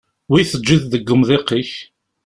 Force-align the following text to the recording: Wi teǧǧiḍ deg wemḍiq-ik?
Wi 0.29 0.41
teǧǧiḍ 0.51 0.83
deg 0.87 1.07
wemḍiq-ik? 1.11 1.71